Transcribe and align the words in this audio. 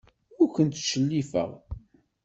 Ur 0.41 0.49
kent-ttcellifeɣ. 0.55 1.51